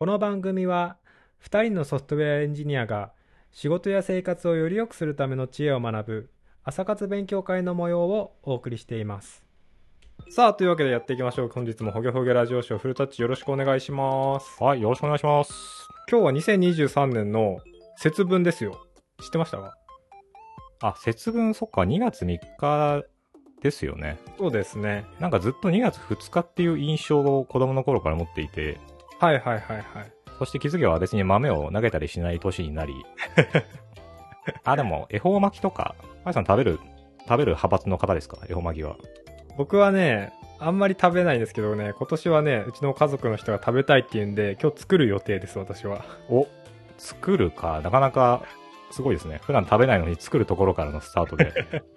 [0.00, 0.96] この番組は
[1.44, 3.10] 2人のソフトウェアエンジニアが
[3.50, 6.30] 仕事や生活をより良くするための知恵を学ぶ
[6.62, 9.44] 朝活勉強会の模様をお送りしています。
[10.30, 11.48] さあというわけでやっていきましょう。
[11.48, 14.62] 本日もほげほげラジオショーフルタッチよろしくお願いします。
[14.62, 15.52] はい、よろしくお願いします。
[16.08, 17.58] 今日は2023年の
[17.96, 18.80] 節分ですよ。
[19.20, 19.74] 知ってましたか？
[20.80, 23.02] あ、節分、そっか、2月3日
[23.62, 24.20] ですよね。
[24.38, 25.06] そうですね。
[25.18, 28.78] なんかずっと2月2日っていう印象を子供の頃から持っていて、
[29.20, 32.94] はいはいはいはいそして気づけば別に豆を投げたりしない年になり、
[34.62, 36.78] あ、でも、恵方巻きとか、あいさん食べる、
[37.24, 38.38] 食べる派閥の方ですか？
[38.48, 38.96] 恵方巻きは。
[39.56, 46.46] 僕はねあんまり食べないんですけどね今年はねうちの家族の人が食べたいっていうんで今日作る予定です私はお、
[46.96, 48.42] 作るか、なかなか、
[48.92, 49.40] すごいですね。
[49.42, 51.52] 普段食べないのに作るところからのスタートで。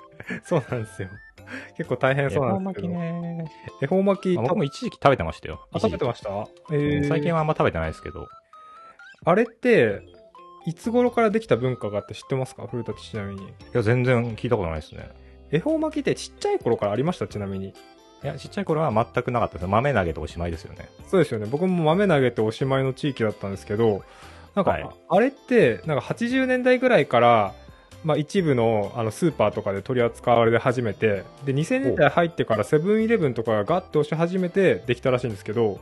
[0.44, 1.10] そうなんですよ
[1.78, 3.52] 結構大変恵そうな方巻きんですけどね。
[3.82, 5.68] 恵方巻きあ僕も一時期食べてましたよ。
[5.74, 8.28] あ食べてまししたえたー、最近はあんま食べてないですけど。
[9.26, 10.02] あれって
[10.66, 12.68] いつ頃からできた文化があって知ってますか？
[12.68, 15.10] 古舘ちなみにいや、全然聞いたことないですね。
[15.52, 17.28] 恵方巻きってちっちゃい頃からありました？
[17.28, 17.74] ちなみにい
[18.28, 19.68] や、ちっちゃい頃は全くなかったです。
[19.68, 20.88] 豆投げておしまいですよね。
[21.08, 24.04] そうですよね僕も豆投げておしまいの地域だったんですけど
[24.56, 27.54] なんか、はいあれってなんか80年代ぐらいから
[28.04, 35.80] まあ、一部のあのスーパーとかで取り扱われ始めてで2000年代入ってからセブンイレブンとかがガッと押し始めてできたらしいんですけど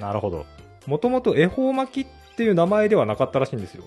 [0.00, 0.46] なるほど。
[0.86, 3.84] もともと恵方巻きっていう名前ではなかったらしいんですよ。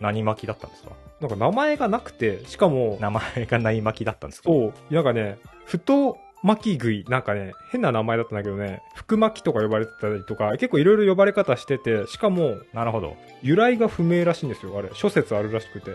[0.00, 0.90] 何巻きだったんですか？
[1.20, 4.48] なんか名前がなくてしかも名前がない巻きだったんですか？
[4.48, 13.16] そうなんかね太巻き食いなんかね変な名前だったんだけどね福巻きとか呼ばれてたりとか結構いろいろ呼ばれ方しててしかもなるほど。
[13.42, 14.90] 由来が不明らしいんですよあれ。
[14.92, 15.90] 諸説あるらしくて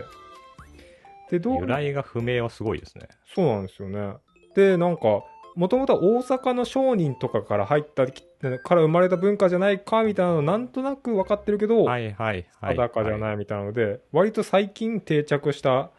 [1.30, 3.08] でどう由来が不明はすごいですね。
[3.34, 4.14] そうなんですよね。
[4.54, 5.22] で、なんか、
[5.56, 12.76] もともとは大阪の商人とかから入った、から生まれた文化じゃないかみたいなのなんとなく分かってるけど、はいはいはい。
[12.76, 13.20] 裸じゃい。
[13.20, 15.90] ないみたいなので、割と最近定着した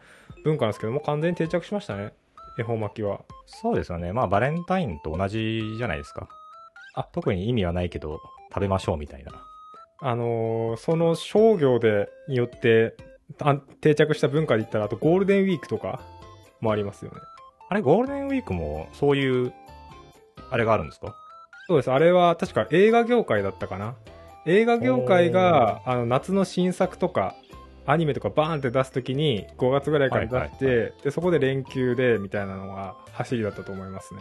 [0.44, 2.12] 文化なんですけども、完全に定着しましたね。
[2.58, 3.20] 恵方巻きは。
[3.46, 4.12] そうですよね。
[4.12, 6.28] まあ、バレンタインと同じじゃないですか。
[6.94, 8.20] あ特に意味はないけど、
[8.52, 9.32] 食べましょうみたいな。
[10.02, 13.02] あのーその商業で、によって、あ
[13.80, 16.00] 定着した文化で言ったら、あとゴールデンウィークとか
[16.60, 17.18] もありますよね。
[17.68, 19.52] あれ、ゴールデンウィークも、そういう、
[20.50, 21.14] あれがあるんですか？
[21.68, 21.92] そうです。
[21.92, 23.94] あれは確か映画業界だったかな。
[24.46, 27.36] 映画業界があの夏の新作とか
[27.86, 34.20] アニメとかバーンって出すときに5月ぐらいから出して、はいはいでそこで連休でみたいなのが走りだったと思いますね。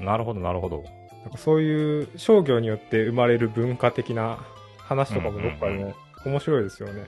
[0.00, 0.82] なるほどなるほど。
[1.24, 4.38] なんかそういう商業によって生まれる文化的な
[4.78, 5.94] 話とかもどっかでね、うんうん
[6.26, 7.04] 面白いですよね。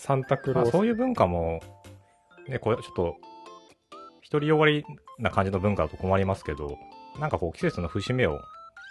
[0.00, 0.72] サンタクロまあ、ース。
[0.72, 1.60] そういう文化も、
[2.48, 3.16] ね、これちょっと、
[4.30, 4.84] 独りよがり
[5.18, 6.78] な感じの文化だと困りますけど、
[7.20, 8.40] なんかこう季節の節目を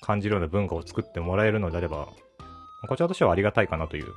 [0.02, 2.06] 感じるような文化を作ってもらえるのであれば、ま
[2.84, 4.14] あこちらとしてはありがたいかなという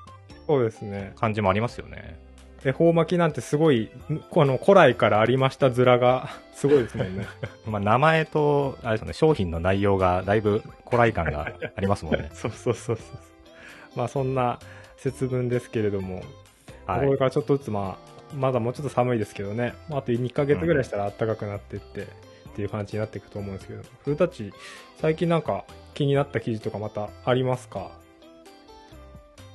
[0.47, 1.15] そうですね。
[1.17, 2.19] 感じもありますよね。
[2.65, 3.91] 恵方巻きなんてすごい、
[4.31, 7.27] この古来からありました面がすごいですもんね。
[7.67, 12.29] まあ名前と、あれですよね、商品の内容がだいぶ古来感がありますもんね。
[12.35, 13.07] そうそうそうそう。
[13.97, 14.59] まあそんな
[14.99, 16.23] 節分ですけれども、
[16.87, 17.19] はいこれ。
[17.19, 17.99] からちょっとずつま
[18.33, 22.07] あ、まだもうちょっと寒いですけどね、まあ、あと2ヶ月ぐらいしたら暖かくなっていって、っ
[22.55, 24.53] ていう感じになっていくと思うんですけど、古舘、
[25.01, 27.91] 最近なんか気になった記事とかまたありますか？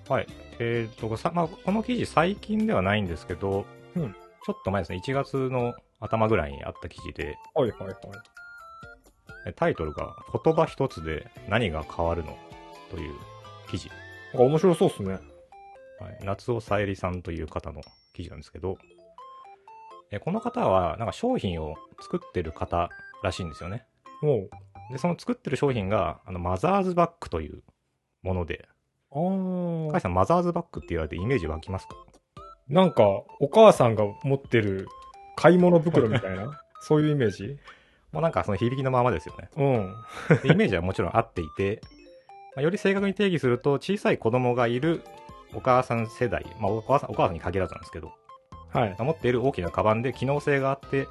[0.10, 0.28] はい。
[0.60, 3.66] えっ、と、さまあ、この記事最近ではないんですけど、
[3.96, 4.16] うん
[4.46, 7.96] ちょっと前ですね、1月の頭ぐらいにあった記事で、はいはいはい。
[9.46, 12.38] えタイトルが言葉一つで何が変わるの？
[12.90, 13.14] という
[13.70, 13.90] 記事。
[14.34, 15.20] なんか面白そうっすね。
[16.00, 17.82] はい、夏尾さえりさんという方の
[18.14, 18.78] 記事なんですけど、
[20.12, 22.90] えこの方はなんか商品を作ってる方
[23.24, 23.86] らしいんですよね。
[24.22, 24.48] も
[24.90, 27.62] う、で、その作ってる商品があのマザーズバッグという
[28.24, 28.68] もので、
[29.12, 29.92] あー。
[29.92, 31.96] カイさんマザーズバッグって言われてイメージ湧きますか？
[32.70, 33.04] なんか、
[33.40, 34.88] お母さんが持ってる
[35.36, 37.58] 買い物袋みたいな、 そういうイメージ？
[38.12, 39.50] もうなんかその響きのままですよね。
[39.58, 39.96] うん。
[40.44, 41.82] でイメージはもちろん合っていて、
[42.56, 45.02] まあ、より正確に定義すると小さい子供がいる
[45.54, 48.12] お母さん世代、まあ、お母さんお母さんに限らずなんですけど、
[48.74, 48.96] はい。
[49.00, 51.08] 持っている大きなカバンで機能性があって、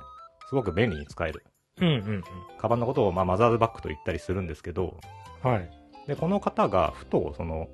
[0.48, 1.44] すごく便利に使える。
[1.80, 2.24] うんうん
[2.58, 4.98] カバンのことをまあマザーズバッグと言ったりするんですけど、
[5.44, 5.50] うん。
[5.50, 5.70] はい。
[6.06, 7.68] で、この方がふとその、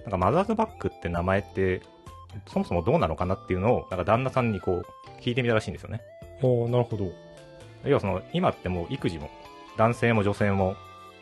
[0.00, 1.82] なんかマザーズバッグって名前って、
[2.46, 4.86] そもそもどうなのかなっていうのを、なんか旦那さんにこう、
[5.20, 6.00] 聞いてみたらしいんですよね。
[6.42, 7.10] おーなるほど。
[7.84, 9.30] 要はその、今ってもう育児も、
[9.76, 10.76] 男性も女性も、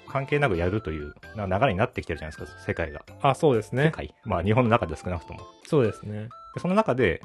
[0.08, 3.04] 関係なくやるという流れになってきてるじゃないですか、世界が。
[3.22, 3.84] あ、そうですね。
[3.84, 5.40] 世界まあ日本の中で少なくとも。
[5.66, 6.28] そうですね。
[6.54, 7.20] でその中で、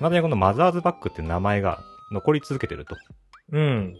[0.00, 2.96] いまだにこのマザーズバッグっていう名前が残り続けてると。
[3.52, 3.94] うん。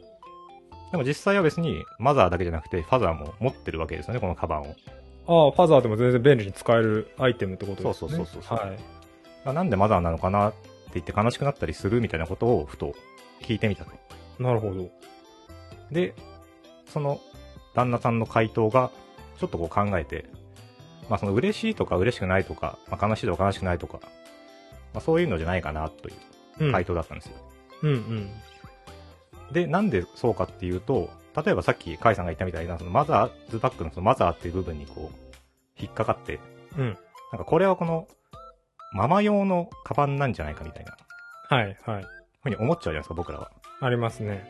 [0.91, 4.65] でも実際は別にマザーだけじゃなくてファザーも持ってるわけですよね、このカバンを。
[5.27, 7.95] ああ、ファザーでも全然便利に使えるアイテムってことですね。
[7.95, 8.79] そうそうそうそうはい。
[9.45, 10.59] あなんでマザーなのかなって
[10.95, 12.95] 言って悲しくなったりするみたいなことをふと
[13.41, 13.91] 聞いてみたと。
[14.39, 14.91] なるほど。
[15.91, 16.15] で、
[16.87, 17.21] その
[17.75, 18.91] 旦那さんの回答が
[19.39, 20.27] ちょっとこう考えて、
[21.09, 24.01] まあその嬉しいとか嬉しくないとか、まあ、悲しいとか悲しくないとか、
[24.95, 26.15] まあそういうのじゃないかなという
[26.61, 26.73] うん。
[26.73, 27.37] 回答だったんですよ。
[27.83, 28.31] うんうん。
[29.53, 35.17] で、なんでそうかっていうと、例えばさっきカイさんが言ったみたいな、そのマザーズバックのそのマザーっていう部分にこう、
[35.79, 36.41] 引っかかって、
[36.77, 36.99] うん。
[37.33, 38.07] なんかこれはこの、
[38.93, 40.97] ママ用のカバンなんじゃないかみたいな、
[41.49, 42.07] はいはい。
[42.43, 43.51] ふうに思っちゃうじゃないですか、僕らは。
[43.81, 44.45] ありますね。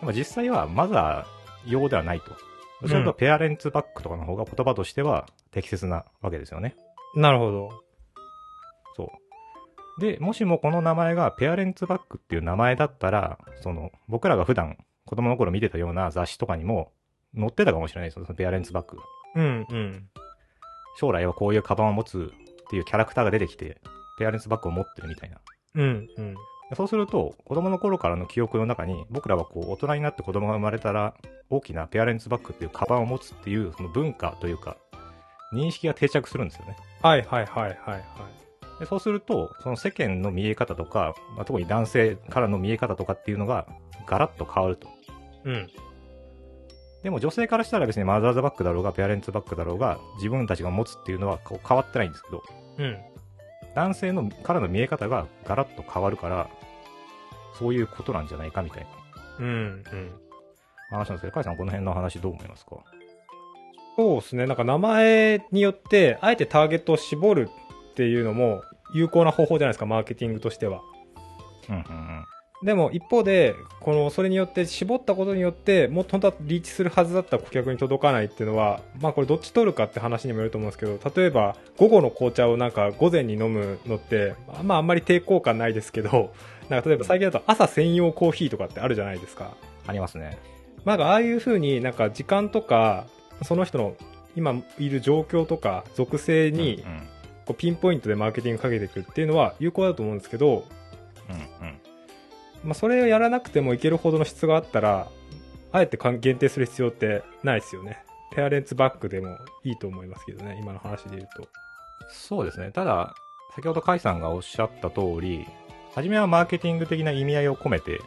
[0.00, 2.30] でも実際はマザー用ではないと。
[2.82, 6.76] どちらかとペアレンツバックとかの方が言葉としては適切なわけですよね。
[7.14, 7.70] なるほど。
[8.96, 9.12] そ
[9.98, 10.00] う。
[10.00, 16.92] で、もしもこの名前がペアレンツバックっていう名前だったら、その、僕らが普段子供の頃見てたような雑誌とかにも
[17.34, 19.02] 載ってたかもしれないですよ、そのペアレンツバックが。
[19.36, 20.08] うんうん。
[20.98, 22.32] 将来はこういうカバンを持つ
[22.66, 23.80] っていうキャラクターが出てきて、
[24.18, 25.40] ペアレンツバッグを持ってるみたいな。
[25.74, 26.36] うんうん。
[26.74, 31.14] そうすると、子供の頃からの記憶の中に、僕らはこう、大人になって子供が生まれたら、
[31.48, 34.76] 大きなペアレンツバッグっていうカバンを持つっていう、その文化というか、
[35.52, 36.76] 認識が定着するんですよね。
[37.02, 38.02] はいはいはいはいはい。
[38.80, 43.66] でそうすると、その世間の見え方とか、まあ、特に男性からの見え方とかっていうのが、
[44.06, 44.88] ガラッと変わると。
[45.44, 45.68] うん。
[47.02, 52.42] でも女性からしたら別にマザーズバッグだろうが、ペアレンツバッグだろうが、自分たちが持つっていうのはこう変わってないんですけど、
[52.78, 52.98] うん。
[53.78, 56.50] 男性のからの見え方がガラッと変わるから、
[57.56, 58.88] そういうことなんじゃないかみたいな
[59.38, 60.10] うんうん。
[60.90, 62.76] 話なんですけど、カイさんこの辺の話どう思いますか？
[63.96, 64.46] そうですね。
[64.46, 67.50] なんか名前によって、あえてターゲットを絞る
[67.92, 68.62] っていうのも
[68.94, 70.80] 有効な方法じゃないですか、マーケティングとしては。
[71.68, 72.24] うんうんうん。
[72.62, 84.34] でも一方で、この、それによって絞ったことによって、もっと本当はリーチするはずだった顧客に届かないっていうのは、まあこれどっち取るかって話にもよると思うんですけど、例えば午後の紅茶をなんか午前に飲むのって、
[84.64, 86.32] まああんまり抵抗感ないですけど、
[86.68, 89.52] なんか例えば最近だと朝専用コーヒーとかってあるじゃないですか。
[89.86, 90.36] ありますね。
[90.84, 93.06] まあああいう風になんか時間とか、
[93.44, 93.94] その人の
[94.34, 96.84] 今いる状況とか属性に
[97.46, 100.64] こうピンポイントでマーケティングかけていくっていうのは有効だと思うんですけど、
[101.30, 101.32] う
[101.64, 101.78] んうん。
[102.68, 105.08] まあ、それをやらなくてもいけるほどの質があったら、
[105.72, 108.04] あえて限定する必要ってないですよね。
[108.34, 111.48] ペアレンツバックでもいいと思いますけどね、今の話で言うと。
[112.10, 112.70] そうですね。
[112.70, 113.14] ただ、
[113.56, 115.46] 先ほどカイさんがおっしゃった通り、
[115.94, 118.00] 初めはマーケティング的な意味合いを込めて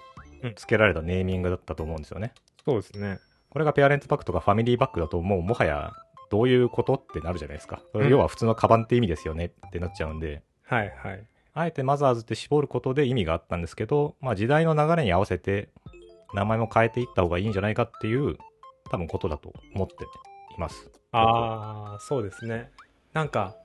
[0.43, 2.31] うん付けられたネーミングだったと思うんですよね。
[2.63, 3.17] そうですね。
[3.49, 5.91] これがペアレンツバッグとかファミリーバッグだともうもはや
[6.29, 7.81] どういうことってなるじゃないですか。
[7.95, 11.25] うん要は普通のカバンって意味ですよねってなっちゃうんで、はいはい。
[11.53, 15.69] あえてマザーズって絞ることで意味があったんですけど、まあ時代の流れに合わせて
[16.33, 18.37] 名前も変えていった方がいいんじゃないかっていう
[18.89, 19.93] 多分ことだと思って
[20.55, 20.91] います。
[21.11, 22.71] ああ、そうですね。
[23.13, 23.55] なんか、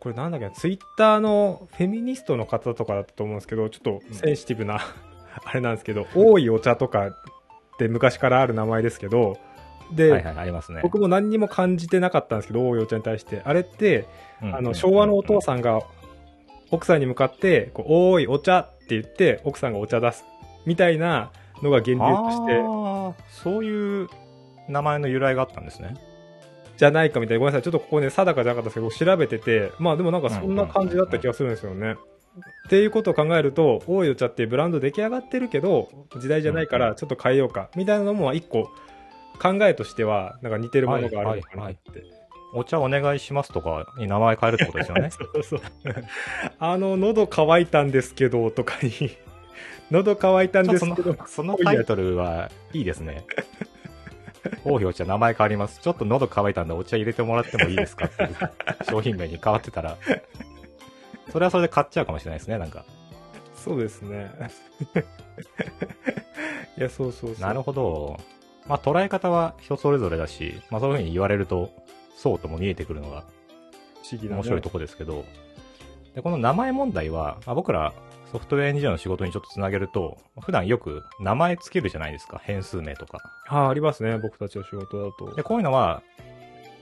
[0.00, 4.80] これなんだっけな、ツイッターのフェミニストの方とかだったと思うんですけど、ちょっとセンシティブな、
[5.44, 7.14] あれなんですけど、多いお茶とかっ
[7.78, 9.38] て昔からある名前ですけど、
[9.92, 10.80] で、はいはい、ありますね。
[10.82, 13.42] 僕も何にも感じてなかったんですけど、多いお茶に対して。
[13.44, 14.06] あれって、
[14.42, 15.80] うんあの、昭和のお父さんが
[16.70, 20.24] 奥さんに向かって、こうおーい、お茶って言って、奥さんがお茶出す。
[20.66, 21.30] みたいな
[21.62, 24.08] のが源流として、あーそういう
[24.68, 25.94] 名前の由来があったんですね。
[26.76, 27.38] じゃないかみたいな。
[27.40, 27.62] ごめんなさい。
[27.62, 31.96] ちょっとここね、定かじゃなかったですけど、調べてて、まあでもなんかそんな感じだった気がするんですよね。
[32.66, 35.88] っていうことを考えると、多いお茶っていうブランド出来上がってるけど、
[36.18, 37.68] 時代じゃないからちょっと変えようか。
[37.76, 38.70] みたいなのも一個
[39.38, 42.24] 考えとしては、なんか似てるものがあるのかなって。
[42.56, 45.10] お茶お願いしますとかに名前変えるってことですよね。
[45.10, 45.60] そうそう。
[46.60, 48.92] あの、喉乾いたんですけど、とかに、
[49.90, 53.26] 喉乾いたんですけどの、そのタイトルはいいですね。
[54.64, 55.80] 王妃お茶名前変わります。
[55.80, 58.36] ちょっと喉乾いたんでお茶入れてもらってもいいですかっていう
[58.88, 59.98] 商品名に変わってたら、
[61.32, 62.84] それはそれで買っちゃうかもしれないですね、なんか。
[63.56, 64.30] そうですね。
[66.78, 67.40] いや、そうそうそう。
[67.40, 68.16] なるほど。
[68.66, 71.70] まあ捉え方は人それぞれだし、まあそういうふうに言われると、
[72.16, 73.24] そうとも見えてくるのが
[74.02, 74.36] 不思議な、ね。
[74.36, 75.24] 面白いとこですけど、
[76.14, 77.92] で、この名前問題は、まあ、僕ら
[78.34, 83.20] ソフトウェアエンジニアの仕事にちょっとつなげると、普段よく名前つけるじゃないですか、変数名とか。
[83.46, 84.18] ああ、ありますね。
[84.18, 85.42] 僕たちの仕事だとで、。
[85.42, 86.02] こういうのは、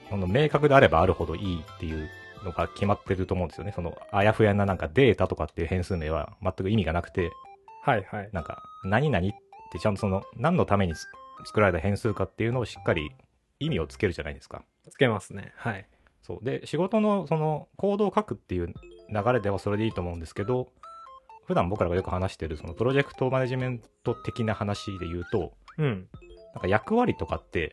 [0.08, 2.08] この明確であればあるほどいいっていう
[2.44, 3.72] のが決まってると思うんですよね。
[3.74, 7.30] その、あやふやななんかデータとかっていう変数名は全く意味がなくて、
[7.82, 8.30] はいはい。
[8.32, 9.30] なんか、何々っ
[9.72, 11.06] てちゃんとその、何のためにつ
[11.44, 13.10] 作られた変数かっていうのをしっかり
[13.60, 14.64] 意味をつけるじゃないですか。
[14.90, 15.52] つけますね。
[15.56, 15.86] はい。
[16.22, 16.44] そう。
[16.44, 20.72] で、仕事のその、コードを書くっていう流れではそれでいいと思うんですけど、
[21.46, 26.08] 普段僕らがよく話してるそのプロジェクトマネジメント的な話で言うと、うん。
[26.54, 27.72] なんか役割とかって、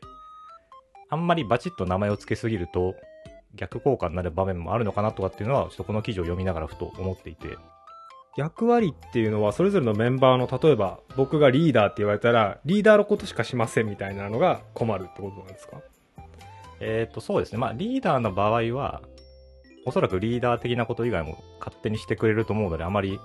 [1.09, 2.95] あんまりバチッと名前を付けすぎると、
[3.55, 7.57] 逆効果になる場面もあるのかなとかっていうのは、ちょっとこの記事を読みながらふと思っていて。
[8.39, 15.77] 役割っていうのはそれぞれのメンバーの例えば僕がリーダーって言われたらリーダーのことしかしませんみたいなのが困るってことなんですか？
[16.81, 17.57] えっ、と、そうですね。
[17.57, 19.01] まあ、リーダーの場合は、
[19.85, 23.19] おそらくリーダー的なこと以外も勝手にしてくれると思うので、あまり、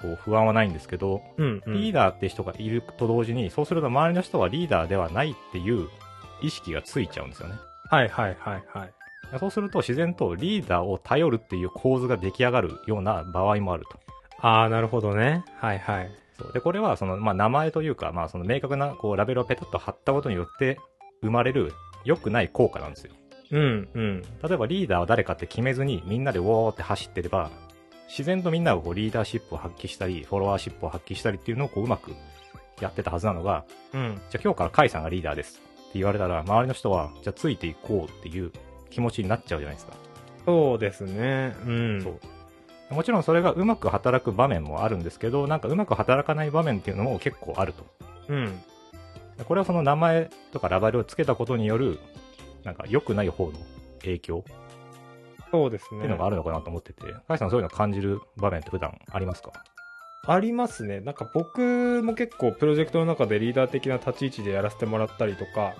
[0.00, 5.88] こう、不安はないんですけど、うん、うん、リーダーって人がいると同時に、そうすると周りの人はリーダーではないっていう
[6.42, 7.56] 意識がついちゃうんですよね。
[7.90, 8.94] はいはいはいはい
[9.38, 13.98] そうすると自然とリーダーを頼るっていう構図が出来上がるような場合もあると。
[14.40, 15.44] ああなるほどね。
[15.56, 16.10] はいはい。
[16.38, 16.52] そう。
[16.52, 20.78] で、これはその、まあ、名前というか、まあ、その明確なこうラベルをペタッと貼ったことによって
[21.22, 21.72] 生まれる
[22.04, 23.12] 良くない効果なんですよ。
[23.50, 24.22] うんうん。
[24.42, 27.50] 例えばリーダーは誰かって決めずにみんなでウォーって走ってれば、
[28.08, 32.12] 自然とみんながこうリーダーシップを発揮したり、フォロワーシップを発揮したりっていうのをこううまく
[32.80, 34.20] やってたはずなのが、うん。
[34.30, 38.52] じゃあ今日からカイさんがリーダーですって言われたら、周りの人は、じゃあついていこうっていう
[38.94, 39.92] 気持ちになっちゃうじゃないですか。
[40.46, 41.54] そうですね。
[41.66, 42.00] うん。
[42.02, 42.94] そう。
[42.94, 47.84] もちろんそれがうまく働く場面もあるんですけど、なんかうまく働かない場面っていうのも結構あると。
[48.28, 48.62] うん。
[49.46, 51.98] これはその名前とかラベルをつけたことによる、
[52.62, 53.52] なんか良くない方の
[54.00, 54.44] 影響
[55.50, 55.98] そうですね。
[55.98, 59.52] っていうのがあるのかなと思ってて、カイさんそういうの感じる場面って普段ありますか？
[60.26, 61.00] ありますね。
[61.00, 65.74] なんか僕も結構プロジェクトの中でリーダー的な立ち位置でやらせてもらったりとか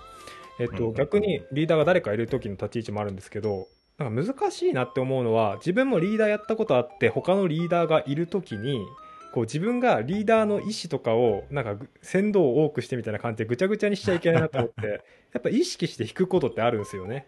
[0.59, 3.69] えっと、うん逆にリーダーが誰かいる時の立ち位置もあるんですけど
[3.99, 8.85] なんか難しいなって思うのは自分もリーダーやったことあって他のリーダーがいる時に
[9.33, 14.87] こう自分がリーダーの意思とかをなんかぐ先導を多くしてみたいな感じでぐちゃぐちゃにしちゃいけないなと思って
[15.35, 17.27] やっぱ意識して引くことってあるんですよね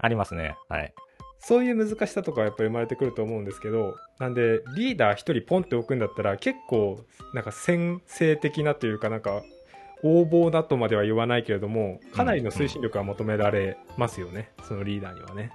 [0.00, 0.56] ありますね。
[0.68, 0.94] はい。
[1.40, 9.42] そういう難しさとかはやっぱり生まれてくると思うんですけどなんでリーダー一人ポンって置くんだったら結構なんか先制的なというかなんか
[10.02, 15.52] 横暴だとまでは言わないけれどもかなりの推進力が求められますよね、そのリーダーにはね。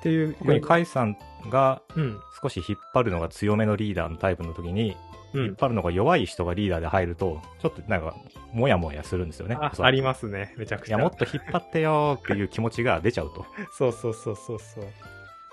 [0.00, 1.16] っていう特にカイさん
[1.50, 8.16] がうん少し引っ張るのが強めのリーダーのタイプの時に、うん引っ張るのが弱い人がリーダーで入ると、ちょっとなんか、
[8.52, 9.56] もやもやするんですよね。
[9.60, 13.46] あありますねめちゃくちゃいや、もっと引っ張ってよーっていう気持ちが出ちゃうと。
[13.72, 14.84] そうそうそうそうそう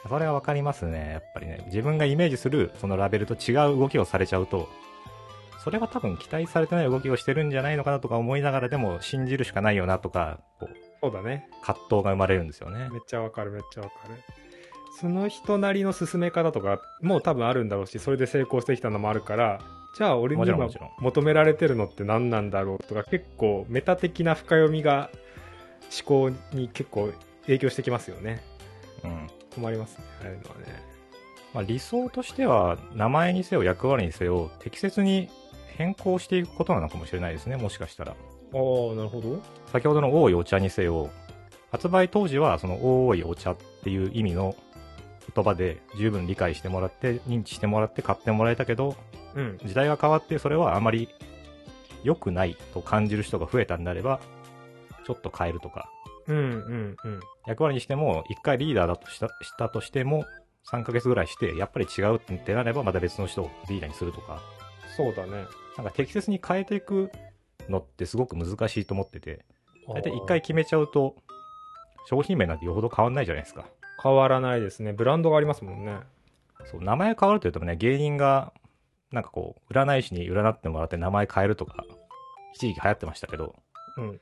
[0.10, 1.12] それはわかりますね。
[1.12, 1.62] やっぱりね。
[1.68, 4.68] 自分がイメージするそのラベルと違う動きをされちゃうと、
[5.68, 11.50] それは多分期待されてない動きをしてるんじゃないのかなとか思いながらでも信じるしかないよなとか、こう、そうだね。
[11.62, 12.88] 葛藤が生まれるんですよね。
[12.90, 13.00] め。
[13.00, 14.16] っちゃわかるめっちゃわかる。
[14.98, 19.60] その人なりの進め方とかも多分あるんだろうしそれで成功してきたのもあるから
[19.96, 20.68] じゃあ俺に今
[21.00, 25.12] 求められてるのって何なんだろうとか結構メタ的な深読みが
[26.08, 27.12] 思考に結構
[27.44, 28.42] 影響してきますよね。
[29.04, 29.28] うん。
[29.54, 30.98] 困りますねああいうのはね。
[31.54, 35.30] まあ、理想としては、名前にせよ役割にせよ、適切に
[35.76, 37.58] 変更していくことなのかもしれないですね。
[37.58, 38.12] もしかしたら。
[38.12, 41.10] ああなるほど先ほどの多いお茶にせよ、
[41.72, 44.56] 発売当時はその多いお茶っていう意味の
[45.36, 48.96] 言葉で十分理解してもらって、認知してもらって買ってもらえたけど、
[49.36, 51.10] うん時代が変わってそれはあまり
[52.04, 54.20] 良くないと感じる人が増えたんであれば、
[55.06, 55.90] ちょっと変えるとか、
[56.28, 60.26] うんうんうん役割にしても、一回リーダーだとしたしたとしても、
[60.70, 64.42] 3ヶ月ぐらいして、やっぱり違うってなれば、また別の人をリーダーにするとか、
[64.98, 65.46] そうだね。
[65.78, 67.12] なんか適切に変えていく
[67.70, 69.46] のってすごく難しいと思ってて、
[69.88, 71.16] 大体一あ回決めちゃうと、
[72.08, 73.66] 商品名なんてよほど変わんないじゃないですか。
[73.68, 74.94] あ変わらないですね。
[74.94, 76.00] ブランドがありますもんね。
[76.66, 78.54] そう、名前変わると言うとね、芸人が、
[79.12, 81.86] なんかこう、占い師に占ってもらって名前変えるとか、
[82.54, 83.56] 一時期流行ってましたけど、
[83.98, 84.20] うん。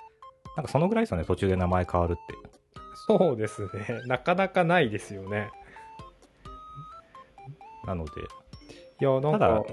[0.57, 2.21] なんかそのぐらいですよね、途中で名前変わるって。
[3.07, 4.01] そうですね。
[4.07, 5.49] なかなかないですよね。
[7.85, 8.11] なので、
[8.99, 9.63] いやなんただか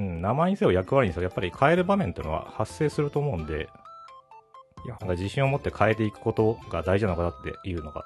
[0.00, 3.68] うん、名前にせよ役割にせよ、やっぱり変える場面っていうのは発生すると思うんで、
[4.86, 8.04] いやなんか自信を持って変えていくことが大事なのかなっていうのが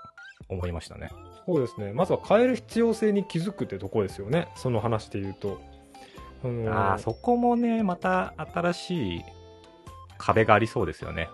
[0.49, 1.09] 思いましたね。
[1.47, 5.61] そうですねまずは変える必要性に気づくってとこですよねその話で言うと
[6.71, 9.23] ああ、そこもね、また新しい
[10.19, 11.29] 壁がありそうですよね。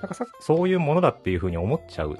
[0.00, 2.18] なんかさそういうものだっていうふうに思っちゃう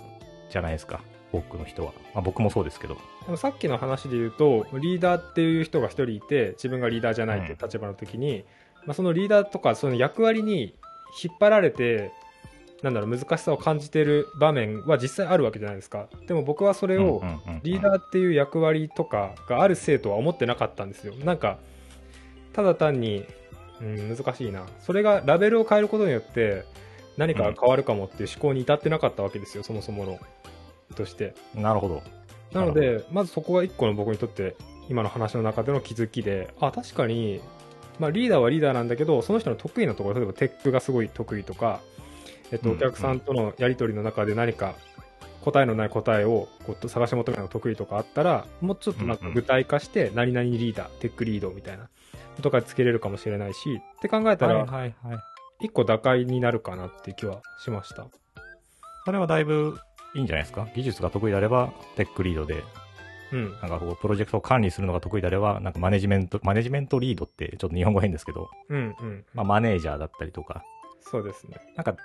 [0.51, 1.01] じゃないですか、
[1.37, 1.93] 多くの人は。
[2.15, 2.97] まあ僕もそうですけど。
[3.25, 8.45] でもさっきの話で言うとリーダーっていう人が一人いて自分がリーダーじゃないっていう立場の時に、
[8.87, 10.75] まあ、そのリーダーとかその役割に
[11.23, 12.13] 引っ張られて
[12.83, 16.09] なんだろう難しさを感じてる場面は実際あるわけじゃないですか。
[16.27, 17.61] でも僕はそれをうんうんうんうん。
[17.63, 21.15] リーダーっていう役割とかがある生徒は思ってなかったんですよ。
[21.25, 21.59] なんか
[22.53, 23.25] ただ単に、
[23.81, 24.67] うん、難しいな。
[24.81, 26.65] それがラベルを変えることによって
[27.17, 30.19] 何かが変わるかもっていう思考に至ってなかったわけですよそもそもの
[30.95, 32.03] としてなるほど。
[32.53, 34.57] なので、まずそこが一個の僕にとって、
[34.89, 37.41] 今の話の中での気づきで、あ、確かに、
[37.99, 41.81] まあリーダーはリーダーなんだけど、その人の得意なところ、例えばテックがすごい得意とか、
[42.53, 44.75] えっと、うんお客さんとのやり取りの中で何か
[45.43, 51.89] 答えのない答えをこう探し求めるのが得意とかあったら、もうちょっとなんか具体化して、何々リーダー、テックリードみたいな
[52.41, 54.93] とかつけれるかもしれないし、って考えたら。
[55.61, 58.07] 一個打開になるかなっていう気はしました。
[59.05, 59.79] それはだいぶ
[60.15, 60.69] いいんじゃないですか？
[60.75, 62.63] 技術が得意であれば、テックリードで、
[63.33, 63.53] うん。
[63.61, 69.25] なんかこう、プロジェクトを管理するのが得意であれば、なんかマネジメント、マネジメントリードってちょっと日本語変ですけど、うんうん。
[69.35, 70.63] まあマネージャーだったりとか、
[71.01, 71.57] そうですね。
[71.77, 71.97] なんか、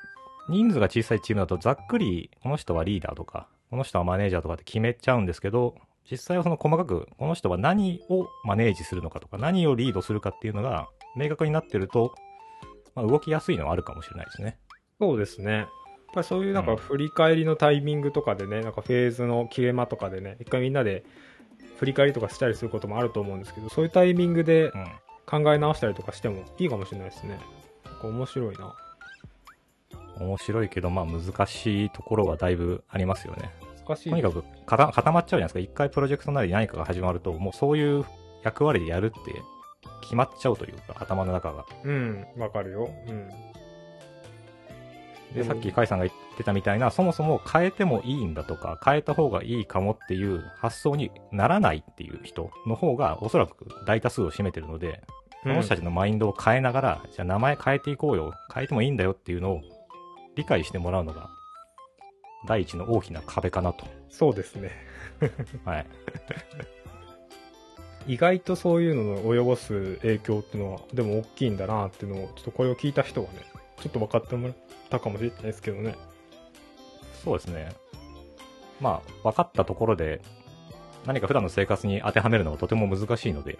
[0.50, 5.76] 人数が小さいチームだとざっくり、この人はリーダーとか、この人はマネージャーとかって決めちゃうんですけど、
[6.10, 12.16] 実際はその細かく、この人は何をマネージするのかとか、何をリードするかっていうのが明確になってると、
[12.96, 14.58] まあ、動きやすいのはあるかもしれないですね。
[15.00, 15.68] そうですね。
[16.10, 21.04] やっぱりそういうなんかうん振り返りのタイミングとかでね、なんかフェーズの切れ間とかでね、一回みんなで
[21.78, 24.88] 振り返りとかしたりすることもあると思うんですけど、そういうタイミングでうん。
[25.30, 27.40] 考え直したりとかしてもいいかもしれないですね。
[27.86, 28.76] なんか面白いな。
[30.20, 33.52] 面白いけど、まあ難しいところはだいぶありますよね。
[33.88, 34.10] 難しい。
[34.10, 35.60] とにかく固固まっちゃうじゃないですか。
[35.60, 38.06] 一回プロジェクトなり何かが始まると、もうそういう
[38.44, 39.40] 役割でやるって
[40.02, 41.64] 決まっちゃうというか、頭の中が。
[41.84, 42.90] うん、わかるよ。
[43.08, 43.30] うん。
[45.34, 55.02] で、さっき甲斐さんが言ってたみたいな、そもそも変えてもいいんだとか、変えた方がいいかもっていう発想にならないっていう人の方が、おそらく大多数を占めてるので、
[55.44, 59.62] その人たちのマインドを変えながら、じゃあ名前変えていこうよ、変えてもいいんだよっていうのを
[60.36, 61.30] 理解してもらうのが、
[62.48, 63.86] 第一の大きな壁かなと。
[64.10, 64.72] そうですね。
[65.66, 65.86] はい。
[68.08, 73.40] 意外とそういうのの及ぼす影響っていうのは、でも大きいんだなっていうのを、ちょっとこれを聞いた人はね、
[73.82, 74.56] ちょっと分かってもらっ
[74.90, 75.96] たかもしれないですけどね。
[77.24, 77.70] そうですね。
[78.80, 80.22] まあ、分かったところで、
[81.06, 83.60] 何か普段の生活に当てはめるのはとても難しいので、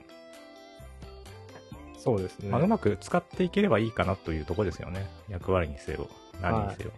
[1.98, 2.50] そうですね。
[2.50, 5.08] まあ、うまく使っていければいいかなというところですよね。
[5.28, 6.08] 役割にせよ、
[6.42, 6.92] 何にせよ。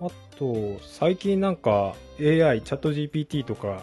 [0.00, 3.82] あと、最近なんか AI、チャット GPT とか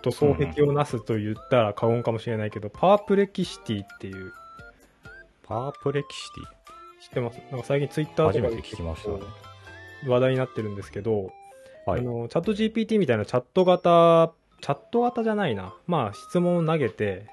[0.00, 4.32] と双璧をなすと言ったら過言かもしれないけど、パープレキシティっていう、
[5.42, 6.40] パープレキシテ
[7.04, 7.38] 知ってます？
[7.50, 9.24] なんか最近ツイッターとかで初めて聞きました結
[10.06, 11.90] 構話題になってるんですけど、ィ。
[11.90, 12.00] はい。
[12.00, 15.74] あのチャット GPT みたいなチャット型、チャット型じゃないな。
[15.86, 17.26] まあ質問を投げて、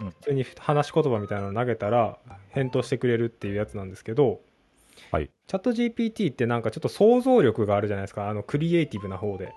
[0.00, 2.18] うん普通に話し言葉みたいなのを投げたら
[2.50, 4.40] 返答してくれるっていうやつなんですけど、
[5.10, 5.30] はい。
[5.46, 8.28] チャット GPT ってなんかちょっと想像力があるじゃないですか。
[8.28, 9.52] あのクリエイティブな方で。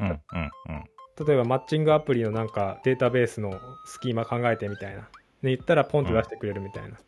[0.00, 1.26] うん、うん、うん。
[1.26, 5.02] 例えばマッチングアプリのなんかデータベースのスキーマ考えてみたいな。
[5.42, 6.98] で言ったらポンと出してくれるみたいな。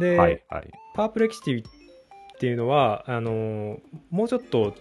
[0.00, 0.70] で、はい、はい。
[0.94, 1.70] パープレキシティっ
[2.40, 3.78] ていうのは、あのー
[4.10, 4.74] もうちょっと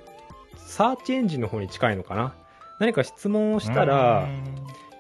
[0.57, 2.33] サーチエンジンの方に近いのかな？
[2.79, 4.27] 何か質問をしたうら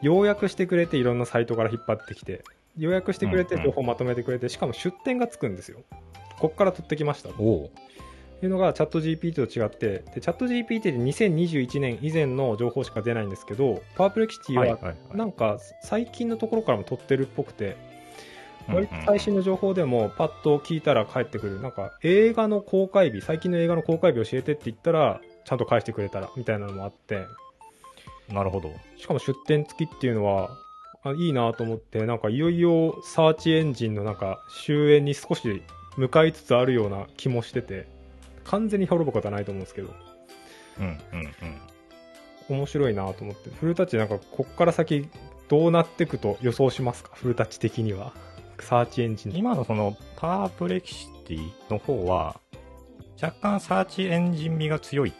[0.01, 2.43] 要約してくれていろんなサイトから引っ張ってきて、
[2.77, 5.79] 要約してくれて情報まとめてくれて、しかも出典がつくんですよ。
[6.39, 7.69] こっから取ってきましたと
[8.41, 14.93] いうのがチャット GPT と違って、でチャット GPT って2021年以前の情報しか出ないんですけど、パープレキシティは。
[15.13, 17.88] なんか最近のところからも取ってるっぽくて、うん
[18.73, 21.61] 割と最新の情報でもパッと聞いたら返ってくる。
[21.61, 27.25] なんか映画の公開日、最近の映画の公開日教えてって言ったら、ちゃんと返してくれたらみたいなのもあって、
[28.29, 28.71] なるほど。
[28.97, 30.49] しかも出典付きっていうのは、
[31.03, 35.63] あいいなと思って、なんかいよいよサーチエンジンのなんか終焉に少し
[35.95, 37.87] 向かいつつあるような気もしてて、
[38.43, 39.93] 完全に滅ぶことはないと思うんですけど、
[40.79, 41.19] うん、うん、
[42.49, 42.57] うん。
[42.57, 45.07] 面白いなと思って、フルタッチなんかこっから先
[45.47, 47.11] どうなっていくと予想しますか？
[47.13, 48.13] フルタッチ的には。
[48.63, 49.35] サーチエンジン。
[49.35, 52.39] 今のそのパープレキシティの方は、
[53.21, 55.13] 若干サーチエンジン味が強いっ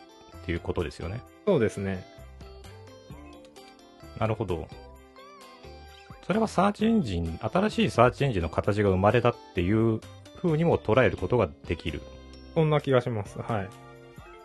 [0.45, 1.21] ていうことですよね。
[1.45, 2.05] そうですね。
[4.19, 4.67] なるほど。
[6.25, 9.99] それはサーチエンジン、新しいサーチエンジンの形が生まれたっていう
[10.41, 12.01] 風にも捉えることができる。
[12.53, 13.39] そんな気がします。
[13.39, 13.69] はい。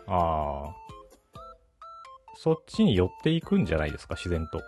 [0.07, 0.75] ああ。
[2.37, 4.57] そっちに寄っていくんじゃないですか、自然と。
[4.57, 4.63] や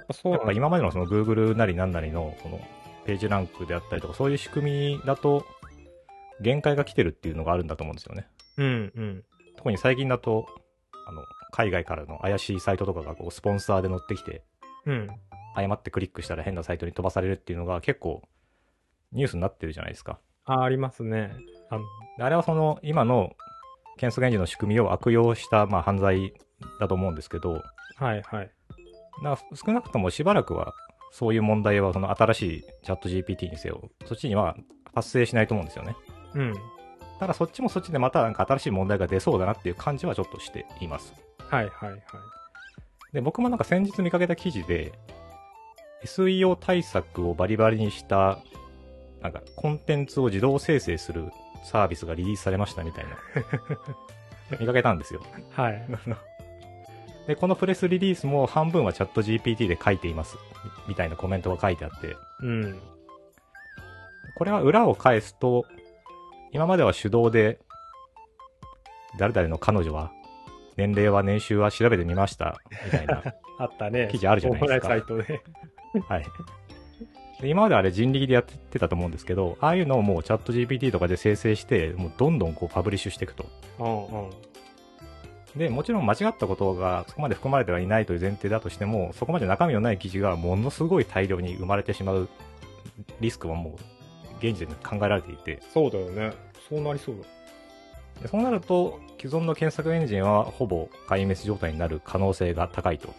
[0.00, 0.52] っぱそうやっぱ。
[0.52, 2.60] 今までのその Google なりなんなりの、この
[3.06, 5.46] ページランクであったりとか、そういう仕組みだと、
[6.40, 8.28] 限界が来てるっていうのがあるんだと思うんですよね。
[8.58, 9.24] うんうん。
[9.56, 10.46] 特に最近だと、
[11.06, 14.42] あの、海外からの怪しいサイトとかがこうスポンサーで載ってきて、
[14.84, 15.08] うん。
[15.54, 18.22] 誤ってクリックしたら変なサイトに飛ばされるっていうのが結構
[19.12, 20.18] ニュースになってるじゃないですか。
[20.44, 21.32] あ、ありますね。
[21.70, 21.78] あ
[22.22, 23.32] あれはその今の
[23.96, 26.34] 検索エンジンの仕組みを悪用したまあ犯罪
[26.78, 27.62] だと思うんですけど、
[27.96, 28.50] はいはい。
[29.24, 30.74] だから少なくともしばらくは
[31.16, 34.54] そういう問題はその新しいチャット GPT にせよ、そっちには
[34.94, 35.96] 発生しないと思うんですよね。
[36.34, 36.54] うん。
[37.18, 41.14] ただそっちもそっちでまたなんか新しい問題が出そうだなっていう感じはちょっとしています。
[41.38, 42.00] はいはいはい。
[43.14, 44.92] で、僕もなんか先日見かけた記事で、
[46.04, 48.40] SEO 対策をバリバリにした、
[49.22, 51.30] なんかコンテンツを自動生成する
[51.64, 53.16] サービスがリリースされましたみたいな。
[54.60, 55.22] 見かけたんですよ。
[55.52, 55.86] はい。
[57.26, 60.36] で、このプレスリリースも半分はチャット GPT で書いています。
[60.86, 62.80] みみたいなコメントが書いてあって、うん。
[64.36, 65.64] これは裏を返すと、
[66.52, 67.58] 今までは手動で、
[69.18, 70.12] 誰々の彼女は、
[70.76, 73.22] 年齢は年収は調べてみました、みたいな。
[73.58, 74.08] あったね。
[74.12, 75.42] 記事あるじゃないですかサイトで。
[76.08, 76.26] はい。
[77.40, 83.46] で今まであれ人力でやってたと思うんですけど、ああいうのをもうチャット GPT とかで生成して、もうどんどんこうパブリッシュしていくと。
[83.78, 84.30] うんうん。
[85.56, 92.28] で、もちろん間違ったことがそこまで含まれてはいないという前提だとしても、そこまで中身のない記事がものすごい大量に生まれてしまう
[93.20, 93.74] リスクはもう
[94.38, 96.32] 現時点で考えられていて、そうだよね。
[96.68, 97.22] そうなりそうだ。
[98.22, 103.14] でそうなると既存の検索エンジンはほぼ壊滅状態になる可能性が高いと。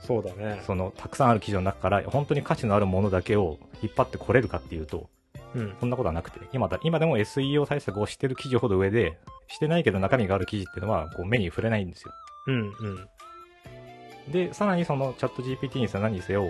[0.00, 0.62] そうだね。
[0.66, 5.08] そのたくさんある記事の中から本当に価値のあるものだけを引っ張ってこれるかっていうと、
[5.54, 5.74] うん。
[5.80, 12.12] そんなことはなくて、今だ、今でも SEO 対策をしてる記事ほど上で、してないけど中身がある記事っていうのは、こう目に触れないんですよ。
[12.46, 14.32] うんうん。
[14.32, 16.46] で、さらにそのチャット GPT にせよ何にせよ、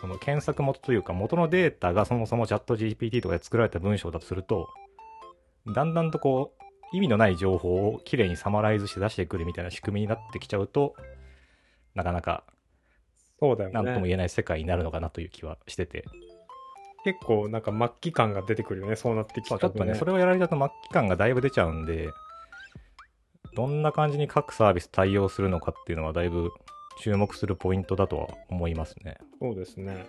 [0.00, 4.68] その検索元というか元のデータがそもそもチャット GPT とかで作られた文章だとすると、
[5.66, 6.62] だんだんとこう、
[6.96, 10.94] 意味のない情報をきれいにサマライズして出してくるみたいな仕組みになってきちゃうと、
[11.94, 12.44] なかなか
[13.42, 13.74] そうだよね。
[13.74, 16.04] 何とも言えない世界になるのかなという気はしてて、
[17.04, 18.96] 結構なんか末期感が出てくるよね。
[18.96, 22.08] そうなってきたそうちょっとね、それをやられちゃうと末期感がだいぶ出ちゃうんで、
[23.54, 26.52] どんな感じに各サービス対応するのかっていうのはだいぶ
[27.00, 29.18] 注目するポイントだとは思いますね。
[29.40, 30.06] そうですね。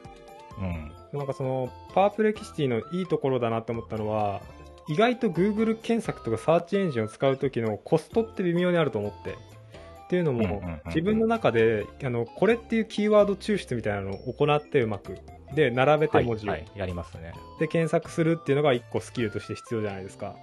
[0.59, 1.17] うん。
[1.17, 4.41] なんかその、パワープレキシティのいいところだなって思ったのは、
[4.87, 9.31] 意外と Google 検索とかサーチエンジンを使う時のコストって微妙にあると思って。
[9.31, 15.17] っていうのも自分の中で、あの、これっていうキーワード抽出みたいなのを行ってうまく。
[15.55, 16.51] で、並べてはい、文字を。
[16.51, 17.33] はい、やりますね。
[17.59, 20.35] で、検索するっていうのが一個スキルとして必要じゃないですか。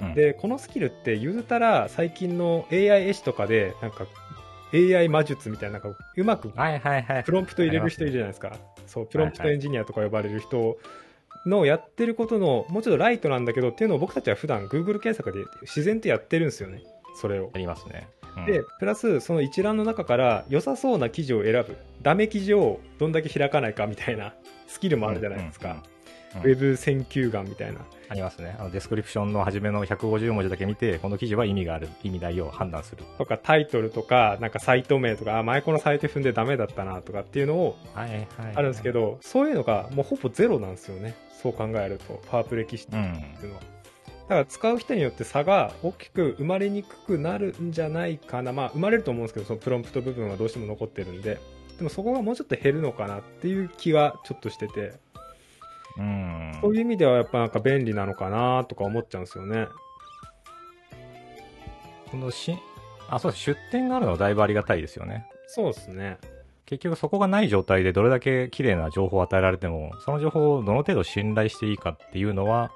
[0.00, 4.06] うん、で、このスキルって言うたら最近の AI 絵師とかで、なんか
[4.72, 7.24] AI 魔術みたいな、なんかうまくはいはいはい。
[7.24, 8.56] プロンプト入れる人いるじゃないですか。
[8.86, 10.78] そう、プロンプトエンジニアとか呼ばれる人
[11.46, 16.82] のやってることの、もうちょっとライトなんだけど、っていうのを僕たちは普段 Google 検索で自然とやってるんですよね。
[17.20, 17.50] それを。
[17.54, 18.08] やりますね。
[18.36, 21.76] うんで、プラスその一覧の中から良さそうな記事を選ぶ。
[22.02, 24.34] ダメ記事をどんだけ開かないかみたいな
[24.66, 25.68] スキルもあるじゃないですか。
[25.68, 25.98] うんうんうん
[26.36, 27.80] ウェブ選球眼みたいな。
[28.10, 28.56] ありますね。
[28.58, 33.02] あのデスクリプションの初めの150文字だけ見て、この記事は意味がある、意味ないを判断する。
[33.16, 39.00] とかタイトルとか、なんかサイト名とか、あ、前このサイト踏んでダメだったなとかっていうのをはいはい、あるんですけど。
[39.00, 41.14] ど、そういうのがもうほぼゼロなんですよね。
[41.42, 43.02] そう考えると、パワープレキシテうん。
[43.04, 43.62] ィっていうのは。
[44.28, 48.52] だから使う人によって差が大きく生まれにくくなるんじゃないかな。
[48.52, 51.40] まあ生まれると思うんですけど、そのプロンプト部分はどうしても残ってるんで。
[51.78, 54.92] でもそこがもうちょっと減るのかなっていう気がちょっとしてて、
[55.96, 56.58] うん。
[56.60, 59.66] そういう意味ではやっぱなんか便利なのかなとか思っちゃうんですよね。
[62.10, 62.56] このし、
[63.08, 63.44] あ、そうです。
[63.44, 65.26] 出店があるのはだいぶありがたいですよね。
[65.46, 66.18] そうですね。
[66.66, 72.70] 結局そこがない状態でどれだけ綺麗な情報を与えられても、その情報をどの程度信頼していいかっていうのは、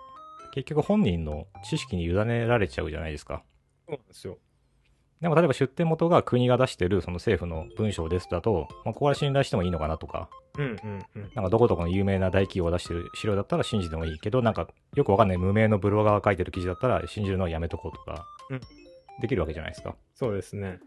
[0.52, 3.42] 結局本人の知識に委ねられちゃうじゃないですか。
[3.88, 4.38] そうなんですよ。
[5.20, 11.30] でも例えば出典元が国が出してるその政府の文章ですだと、まあ、ここは信頼してもいいのかなとか、うんうんうん。
[11.34, 18.60] なんかどこどこの有名な大企業が出してる資料だったら信じてもいいけど、なんかよくわかんない無名のブロガーが書いてる記事だったら信じるのはやめとこうとかうん、
[19.20, 19.94] できるわけじゃないですか。
[20.14, 20.80] そうですね。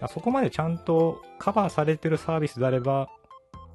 [0.00, 3.08] あそこまでちゃんとカバーされてるサービスであれば、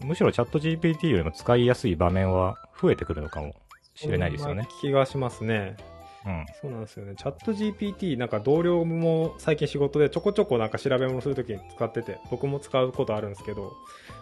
[0.04, 3.54] むしろチャット GPT よりも使いやすい場面は増えてくるのかも
[4.00, 4.68] しれないですよね。
[4.82, 5.76] 気がしますね。
[6.26, 6.46] うん。
[6.62, 7.16] そうなんですよね。
[7.16, 13.74] チャット GPT、なんか同僚も最近仕事でちょこちょこなんか調べ物するときに使ってて、僕も使うことあるんですけど、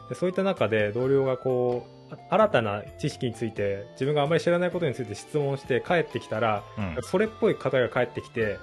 [0.10, 6.98] でそういった中で同僚がこう、あ新たな知識について、自分があまり知らないことについて質問して帰ってきたら、うん。
[7.04, 8.58] それっぽい方が帰ってきて、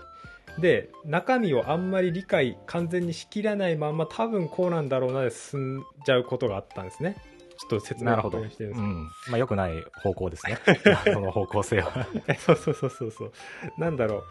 [0.59, 7.17] で、中身をあんまり理解完全にしきらないまんま多分こうなんだろうなで進んじゃうことがあったんですね。
[7.59, 8.75] ちょっと説明をしてるんですけど。
[8.77, 9.11] ん。
[9.29, 10.59] まあ良くない方向ですね。
[11.05, 12.07] その方向性は。
[12.27, 13.33] えそうそうそうそうそう。
[13.79, 14.23] なんだろう。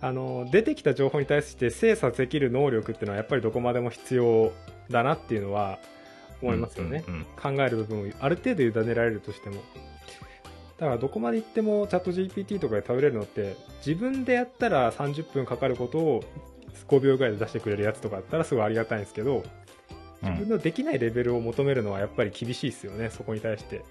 [0.00, 4.52] あの出てきた情報に対して精査できる能力っていうのはやっぱりどこまでも必要
[4.90, 5.78] だなっていうのは
[6.42, 9.56] 思いますよね、うんうん考える部分をある程度委ねられるとしても。
[10.78, 16.24] だからどこまで行ってもチャット GPT とかで食べれるのって自分でやったら30分かかることを
[16.88, 19.42] 5秒ぐらいで出してくれるやつとかだったらすごいありがたいんですけどうん
[20.22, 23.84] 自分のできないレベルを求めるのはやっぱり厳しいですよねそこに対して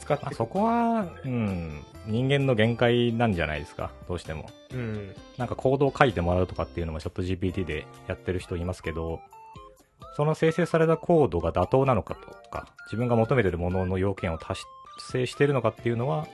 [0.00, 4.48] 使ってまあ、そこは、うん、人間の限界なんじゃないですか、どうしても。
[4.72, 9.20] うんなんかコードを書いてもらうとかっていうのもチャット GPT でやってる人いますけど、
[10.16, 14.62] その生成されたコードが妥当なのかとか、自分が求めてるものの要件を達
[14.98, 16.26] 成してるのかっていうのは、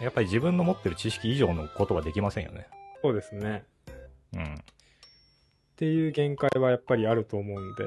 [0.00, 2.66] やっぱり自分の持ってる知識以上のことはできませんよね。
[3.02, 3.64] そうですね。
[4.34, 4.42] うん。
[4.44, 4.46] っ
[5.76, 7.84] ていう限界はやっぱりあると思うんで、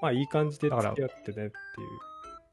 [0.00, 1.50] まあいい感じで付き合ってねっていう。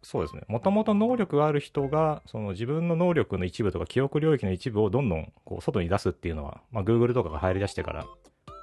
[0.01, 0.43] そうですね。
[0.47, 8.05] もともと能力がある人が、その自分の能力の一部とか記憶領域の一部をどんどんこう外に出すっていうのは、まあ Google とかが入り出してから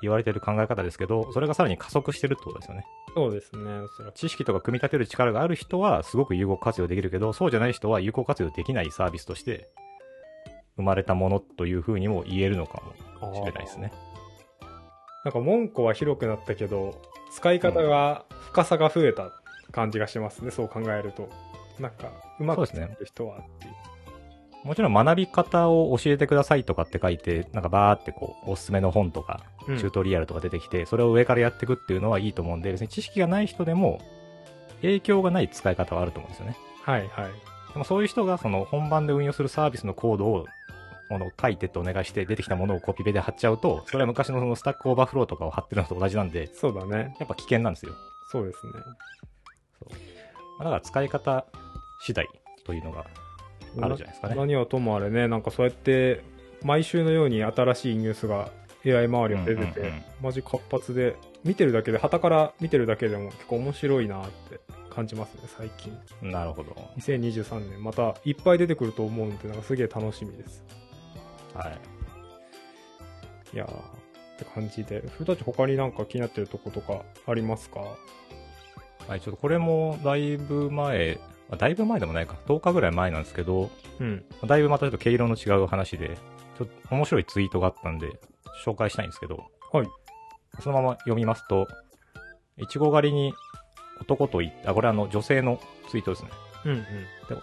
[0.02, 2.84] 言われてる考え方ですけど、それがさらに加速してるってことですよね。
[3.14, 3.80] そうですね。
[4.14, 9.68] 知識とか組み立てる力がある人はすごく有効活用できるけど、そうじゃない人は有効活用できないサービスとして
[10.76, 12.82] 生まれたものというふうにも言えるのか
[13.20, 13.92] もしれないですね。
[15.24, 19.30] なんか門戸は広くなったけど、使い方が、深さが増えた
[19.70, 21.28] 感じがしますね、そう考えると。
[21.78, 23.74] なんか、うまく使える人はっていう。
[24.64, 34.00] もちろん学び方を教えてくださいとかって書いて、なんかバーってこう、おすすめの本とか、うんチュートリアルとか出てきて、それを上からやっていくっていうのはいいと思うんで、別に知識がない人でも、
[34.80, 36.56] 影響がない使い方はあると思うんですよね。
[36.82, 37.30] はいはい。
[37.72, 40.46] でもそういう人がその本番で運用するサービスのコードを
[41.12, 47.14] この書いてってお願いして出てきたものをコピペで貼っちゃうと、 それは昔のその Stack Overflow とかを貼ってるのと同じなんで、そうだね。
[47.20, 47.92] やっぱ危険なんですよ。
[48.30, 48.72] そうですね。
[50.58, 51.44] だから使い方
[52.00, 52.26] 次第
[52.64, 53.08] というのがある
[53.74, 54.36] じゃないですかね。
[54.36, 56.22] 何はともあれね、なんかそうやって、
[56.62, 58.50] 毎週のように新しいニュースが
[58.86, 65.92] AI 周りは出てて、うんうんうんマジ活発で、見てるだけで、旗から見てるだけでも結構面白いなって感じますね、最近。
[66.22, 66.70] なるほど。
[66.96, 70.64] 2023年、またいっぱい出てくると思うんで、なんかすげえ楽しみです。
[71.54, 71.78] はい。
[73.54, 73.72] いやー、っ
[74.38, 75.02] て感じで。
[75.18, 77.80] 古たち他になんか気になってるとことかありますか？
[79.08, 84.24] はい、ちょっとこれもだいぶ前、まあだいぶ前でもないか、10日ぐらい前なんですけど、うん。
[84.46, 86.16] だいぶまたちょっと毛色の違う話で、
[86.58, 88.08] ちょっと面白いツイートがあったんで、
[88.64, 89.88] 紹介したいんですけど、はい。
[90.60, 91.66] そのまま読みますと、
[92.58, 93.34] いちご狩りに
[94.00, 96.30] 男と言って、あ、これあの女性のツイートですね。
[96.64, 96.82] うんうん。
[96.82, 96.86] で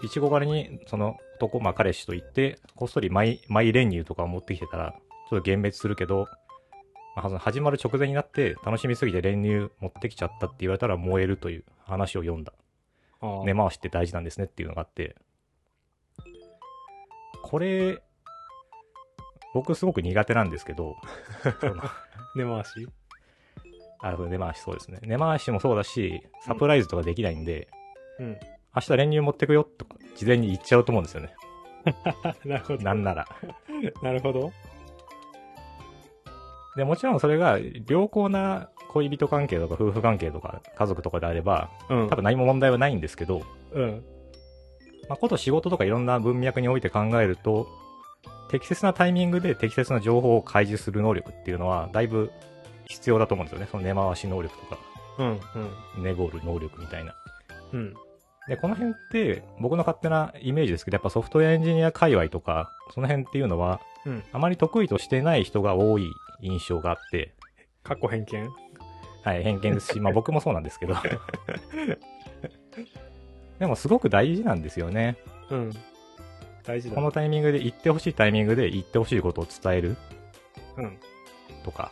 [0.04, 6.28] いちご狩りにその男、まあ彼氏と言って、こっそりマイ、マイ練乳とかを持ってきてたら、ちょっと幻滅するけど、
[7.16, 12.54] まあ始まる直前になって楽しみすぎて練乳持ってきちゃったって言われたら燃えるという話を読んだ。
[13.46, 15.16] 根回しって大事なんですねっていうのがあって、
[17.44, 18.02] これ、
[19.54, 20.96] 僕すごく苦手なんですけど、
[22.36, 22.88] 根回し？
[24.02, 25.00] あ、そう根回しそうですね。
[25.02, 27.68] 根回しもそうだし、サプライズとかできないんで、
[28.20, 28.40] うん。
[28.76, 31.34] 明日練乳持ってくよとか、事前に言っちゃうと思うんですよね。
[32.46, 32.84] なるほど。
[32.84, 33.28] なんなら。
[34.04, 34.52] なるほど。
[36.76, 42.16] で、もちろんそれが良好な恋人関係とか夫婦関係とか家族とかであれば、うん多。
[42.16, 44.04] 分何も問題はないんですけど、うん。
[45.08, 47.68] まあ、こと仕事とかいろんな文脈において考えると、
[48.50, 52.32] 適切なタイミングで適切な情報を開示する能力っていうのは、だいぶ
[52.86, 53.68] 必要だと思うんですよね。
[53.72, 54.78] その根回し能力とか、
[55.18, 55.40] うん。
[56.04, 57.16] 根ゴール能力みたいな。
[57.74, 57.94] うん。
[58.50, 58.56] うん。
[58.56, 64.24] で、この辺って、僕の勝手なイメージですけど、やっぱソフトウェアエンジニア界隈とか、その辺っていうのは、うん。
[64.32, 67.34] あまり得意としてない人が多い印象があって、
[67.84, 68.50] 過去偏見？
[69.24, 70.96] はい、偏見ですし、まあ僕もそうなんですけど。
[73.60, 75.18] でもすごく大事なんですよね。
[75.50, 75.72] うん。
[76.66, 76.96] 大事だ。
[76.96, 79.98] このタイミングで言ってほしいタイミングで言ってほしいことを伝える
[80.78, 80.98] うん。
[81.64, 81.92] とか、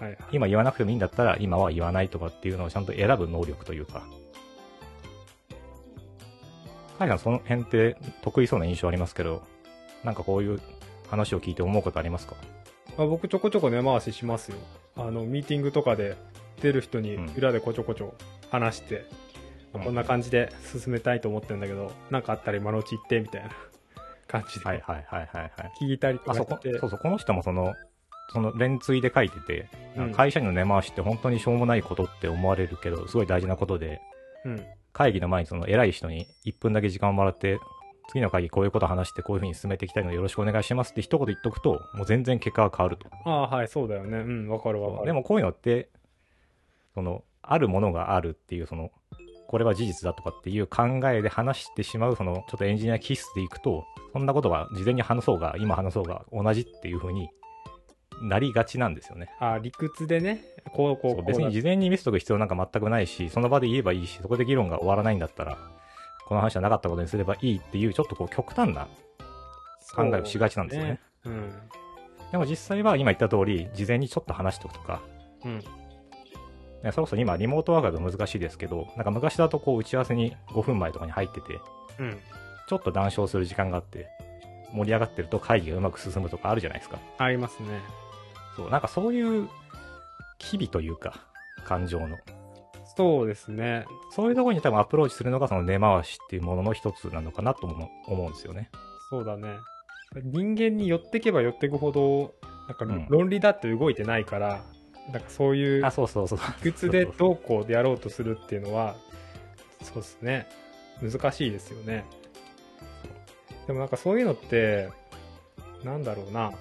[0.00, 0.18] はいはい。
[0.32, 4.02] 今言わなくてもいいんだったら今は言わないとかっていうのをちゃんと選ぶ能力というか。
[7.08, 9.42] カイさんその辺って得意そうな印象ありますけど、
[10.02, 10.60] なんかこういう
[11.10, 12.34] 話を聞いて思うことありますか？
[12.98, 14.58] あ僕ちょこちょこ根回ししますよ。
[14.96, 16.16] あの、ミーティングとかで
[16.62, 18.14] 出る人にうん裏でこちょこちょ
[18.50, 19.04] 話して、
[19.74, 23.50] うんこんな感じで進めたいと思ってるんだけど、なんかあったら今のうち行って、みたいな
[24.28, 24.64] 感じで。
[24.64, 25.52] はいはいはいはいはい。
[25.82, 26.78] 聞いたりとあ、そこ、かして。
[26.78, 27.74] そうそう、この人もその、
[28.32, 34.00] その連追で書いてて、うん会社員の根回しって本当にしょうもないことって思われるけど、すごい大事なことで、
[34.44, 34.64] うん。
[34.94, 37.58] 会議の前にその偉い人に1分だけ時間をもらって、
[38.08, 43.08] 次の会議こういうこと話してこういう風に進めていきたいのでよろしくお願いしますって一言言っとくと、もう全然結果が変わると。
[43.24, 44.18] ああ、はい、そうだよね。
[44.18, 45.06] うん、わかるわかる。
[45.06, 45.90] でもこういうのって、
[46.94, 48.92] その、あるものがあるっていう、その、
[49.48, 57.28] これは事実だとかっていう考えで話してしまう、その、ちょっとエンジニア気質でいくと、そんなことは事前に話そうが、今話そうが同じっていう風に
[58.22, 59.28] なりがちなんですよね。
[59.40, 65.58] あ理屈でね、こう、こう、こう別に事前に見せとく必要なんか全くないし、その場で言えばいいし、そこで議論が終わらないんだったら、
[66.26, 68.88] この話はなかったことにすればいいっていう、ちょっとこう極端な
[69.94, 71.00] 考えをしがちなんですよね。
[71.24, 71.52] うん。
[72.32, 75.02] でも実際は今言った通り、事前にちょっと話しておくとか、
[75.44, 75.58] うん。
[76.82, 81.60] ねそろそろ今リモートワークだと難しいですけど、なんか昔だとこう打ち合わせに5分前とかに入ってて、
[81.98, 82.18] うん。
[82.66, 84.08] ちょっと談笑する時間があって、
[84.72, 86.98] 盛り上がってると会議がうまく進むとかあるじゃないですか。
[87.18, 87.68] ありますね。
[88.56, 89.48] そう、なんかそういう
[90.38, 91.14] 機微というか、
[91.64, 92.16] 感情の。
[92.96, 93.86] そうですね。
[94.12, 98.70] そういうところに多分アプローチするのがその根回しっていうものの一つなのかなとも思うんですよね。
[99.10, 99.56] そうだね。
[100.22, 102.34] 人間に寄ってけば寄ってくほど
[102.68, 104.62] なんかうん論理だって動いてないから、
[105.12, 106.38] なんかそういうあ、そうそうそう。
[106.62, 108.94] 理屈でどうこうでやろうとするっていうのは
[109.84, 110.46] そうですね
[111.00, 112.04] 難しいですよね
[113.66, 114.90] でもなんかそういうのって
[115.84, 116.52] なんだろうな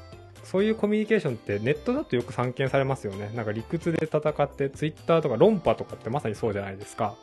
[0.43, 7.15] そういうコミュニケーションってネットだとよく散見されますよねなんか理屈で戦ってツイッターとか論破とかってまさにそうじゃないですか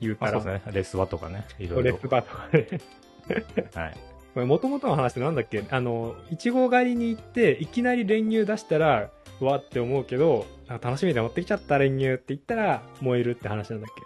[0.00, 0.72] 言うたらまあそうですね。
[0.72, 1.46] レスワとかね。
[1.58, 2.08] いろいろレス。
[2.08, 2.66] バとかね
[3.74, 3.86] は
[4.42, 4.46] い。
[4.46, 5.64] もともとの話ってなんだっけ？
[5.70, 14.02] あのいちご狩りに行っていきなり練乳出したらうわって思うけどなんか楽しみで持ってきちゃった練乳って言ったら燃えるって話なんだっけ？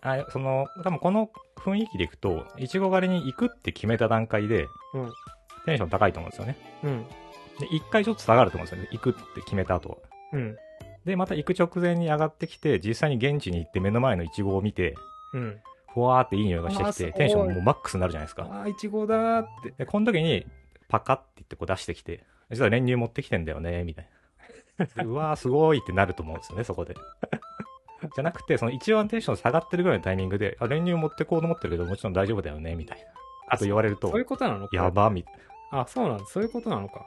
[0.00, 5.12] あその、多分この雰囲気でいくと、いちご狩りに行くって決めた段階で、うん
[5.66, 6.56] テンション高いと思うんですよね。
[6.84, 7.04] うん
[7.60, 8.88] で、一回ちょっと下がると思うんですよね。
[8.92, 9.96] 行くって決めた後は。
[10.32, 10.56] うん
[11.04, 14.94] で、また行く直前に上がってきて、実際に現地に行って目の前のいちごを見て、
[15.32, 15.60] うん
[15.94, 18.46] ふわーっていい匂いがしてきて、テンションもうマックスになるじゃないですか。
[18.50, 20.46] ああいちごだーってで、この時に、
[20.88, 24.08] パカッて言ってこう出してきて、実は練乳持ってきてんだよね、みたい
[24.78, 24.86] な。
[24.86, 26.94] で うわー、すごいってなると思うんですよね、そこで。
[28.14, 33.04] じゃなくて、その一番テンション下がってるぐらいのタイミングで、あ、練乳持ってこうと思ってるけど、もちろん大丈夫だよね、みたいな。
[33.48, 34.68] あと言われるとそういう、ことなの？
[34.68, 35.34] かやば、みたい
[35.70, 37.06] あそうなんだそういうことなのかな。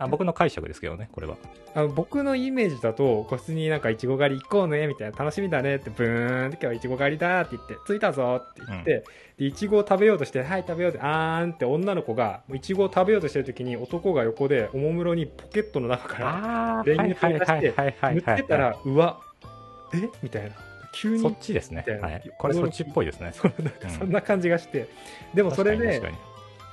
[0.00, 1.36] あ僕の解釈ですけどね、これは。
[1.74, 9.04] あ僕のイメージだと個室になんかいちご狩り行こうねみたいな楽しみだねってブーンって今日はいちご狩りだって言って着いたぞって言って、
[9.38, 19.20] でいちごを食べようとしてはい食べようってあーんって女の子がいちごを食べようとしてる時に男が横でおもむろにポケットの中からあ練乳取り出してはい塗ってたらうわ
[19.92, 20.08] え？
[20.22, 20.50] みたいな。
[20.92, 21.20] 急に？
[21.20, 21.84] そっちですね。
[22.00, 22.32] はい。
[22.36, 23.32] これそっちっぽいですね。
[23.32, 24.88] そんな感じがして、
[25.34, 26.29] でもそれで確かに確かに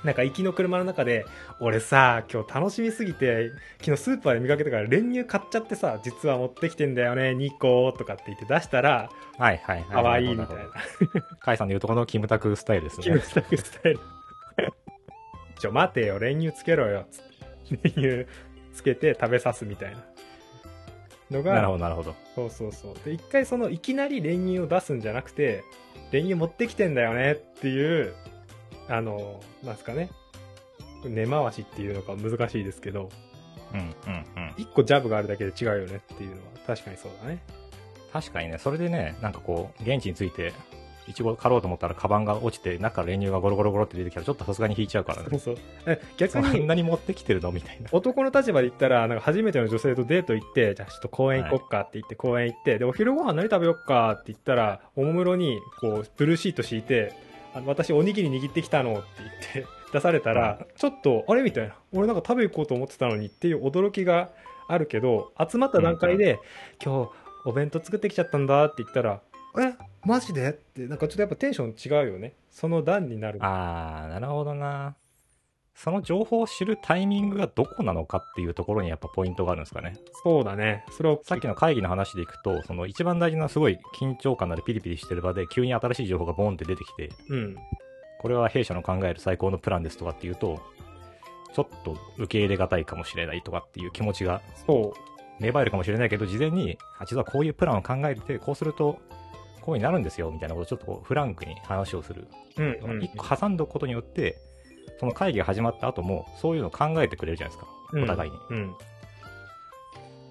[0.08, 1.26] なんか行きの車の中で
[1.60, 9.86] 俺さ今日楽しみすぎて昨日スーパーで見かけたから練乳買っちゃってさ実は持ってきてんだよね2個とかって言って出したらはいはいはい。
[9.90, 10.64] 可愛いみたいな。
[11.40, 13.20] カイさんの言うとこのキムタクスタイルですねキム。
[13.20, 14.00] タクスタイル
[15.60, 17.20] ちょ待てよ練乳つけろよつ
[17.74, 18.26] って練乳
[18.72, 19.98] つけて食べさすみたいな
[21.30, 22.14] のがなるほどなるほど。
[22.34, 25.64] そうそうそうで一回そのいきなり練乳を出すんじゃなくて
[26.12, 28.14] 練乳持ってきてんだよねっていう
[28.88, 30.10] あのなんすかね。
[31.04, 33.10] 根回しっていうのか難しいですけど。
[33.72, 34.54] うんうんうん。
[34.56, 37.38] 一個ジャブがあるだけで違うよねっていうのは確かにそうだね。
[38.12, 40.54] 確かにね、それでね、なんかこう、現地について、
[41.06, 45.28] いちご狩ろうと思ったら、カバンが落ちて、中から練乳がゴロゴロゴロって出てきたら、ちょっとさすがに引いちゃうからね。
[45.32, 45.56] そうそう。
[45.86, 47.52] え逆そんになに持ってきてるの？
[47.52, 47.88] みたいな。
[47.92, 57.12] 男の立場で言ったらなんか初めての女性とデート行ってじゃあちょっと公園行こっかって言って公園行って、でお昼ご飯何食べよっかって言ったらおもむろにこうブルーシート敷いて
[57.58, 59.02] あの私おにぎり握ってきたのって
[59.54, 61.42] 言って出されたら、ちょっとあれ？
[61.42, 61.74] みたいな。
[61.92, 64.30] 俺なんか食べ行こうと思ってたのにっていう驚きが
[64.68, 66.38] あるけど集まった段階で、
[66.84, 67.10] 今日
[67.44, 69.20] お弁当作ってきちゃったんだって言ったら
[69.58, 69.74] え？
[70.04, 70.50] マジで？
[70.50, 72.34] ってなんかちょっとやっぱテンション違うよね。
[72.50, 74.94] その段になるあー、なるほどな。
[75.78, 79.94] その情報を知るタイミングがどこなのかっていうところにやっぱポイントがあるんですかね。
[80.24, 80.84] そうだね。
[80.90, 87.56] それをさっきの会議の話でいくと、その一番大事なすごい緊張感のあるピリピリしてる場で、急に新しい情報がボンって出てきて、うん。
[88.20, 90.60] これは弊社の考える最高のプランですとかっていうと、
[91.54, 95.00] ちょっと受け入れがたいかもしれないとかっていう気持ちがそう。
[95.40, 98.98] 芽生えるかもしれないけど、事前に、あ実はこういうプランを考えて、こうすると、
[99.60, 102.26] こうになるんですよ、みたいなことをちょっとこうフランクに話をする。
[102.56, 103.04] うんうん。
[103.04, 104.40] 一個挟んどくことによって、
[104.98, 108.02] その会議が始まった後も、そういうのを考えてくれるじゃないですか。
[108.02, 108.38] お互いに。
[108.50, 108.66] うん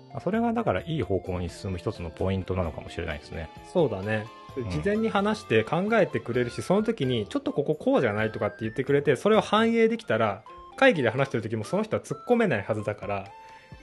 [0.10, 3.50] まあそれがだからいい方向に進む一つのポイントなのかもしれないですね。
[3.72, 4.26] そうだね
[4.60, 10.44] ん事前に話して考えてくれるし、その時にちょっとこここうじゃないとかって言ってくれてそれを反映できたら
[10.78, 13.28] 会議で話してる時もその人は突っ込めないはずだから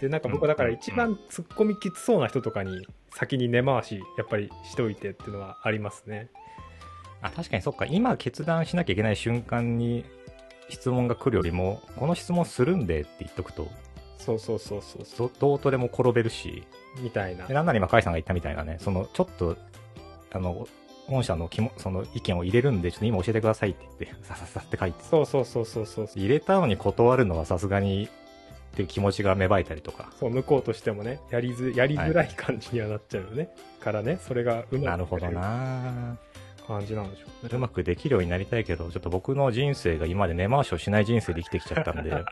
[0.00, 6.28] でなんか僕はだから一番突っ込みきつそうな人とかに先に根回しやっぱりしておいてっていうのはありますね
[7.24, 7.86] あ、確かにそっか。
[7.86, 10.04] 今決断しなきゃいけない瞬間に
[10.68, 13.68] 質問が来るよりも、この質問するんでって言っとくと、
[14.18, 16.64] そうそうそうそうそどどうとでも転べるし、
[16.98, 17.46] うみたいな。
[17.46, 19.56] でなんなら今、甲斐さんが言ったみたいなね、その、ちょっと、
[20.32, 20.66] あの、
[21.06, 30.10] 本社のきもその意見を入れるんで、ちょっと今教えてくださいって言って、さささって書いて、そうそうそうそうそう入れたのに断るのはさすがにっていう気持ちが芽生えたりとか。
[30.18, 36.16] そう向こうとしてもねやりずやりづらい感じにはなっちゃうよね、からねそれがうまくなるほどな
[36.66, 37.56] 感じなんでしょう。
[37.56, 42.12] うまくできるようになりたいけど、ちょっと僕の人生が今まで根回しをしない人生で生きてきちゃったんで、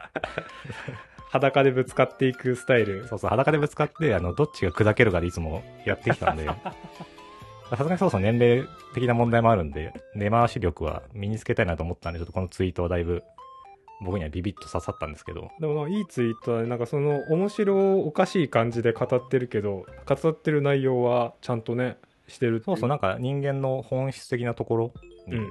[1.30, 3.06] 裸でぶつかっていくスタイル。
[3.08, 6.46] そうそう、裸でぶつかって、あの、どっちが砕けるかでいつもやってきたんで、
[7.70, 13.22] さすがにそうそう年齢的な問題もあるんで、根回し力は身につけたいなと思ったんで、ちょっとこのツイートはだいぶ、
[14.02, 21.98] 僕にはビビッと刺さったんですけど、でもいいツイートだねなんかその面白おかしい感じで語ってるけど語ってる内容はちゃんとね
[22.32, 24.92] してるそうそう、なんか人間の本質的なところ
[25.28, 25.48] にうん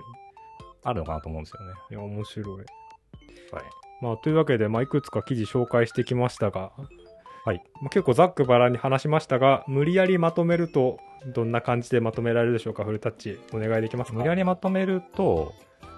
[0.83, 1.73] あるのかなと思うんですよね。
[1.91, 2.65] いや面白いはい。
[4.01, 6.71] まあ、というわけで、まあ、いくつか記事紹介してきましたが、
[7.45, 7.61] はい。
[7.81, 10.97] まあ、結構ざっくばらんに話しましたが、無理やりまとめると、
[11.35, 13.39] どんな感じでまとめられるでしょうか、フルタッチ。
[13.53, 14.17] お願いできますか？
[14.17, 15.53] 無理やりまとめると、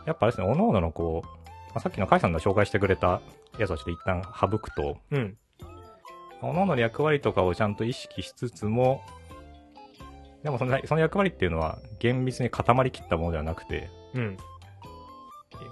[0.05, 3.21] やっぱあれですね、各々のこう、まあ、さっきの甲斐さんの紹介してくれた
[3.57, 5.37] やつをちょっと一旦省くと、うん。
[6.41, 9.01] 各々の役割とかをちゃんと意識しつつも、
[10.43, 14.37] でもそのその役割っていうのは厳密に固まりきったものではなくて、うん。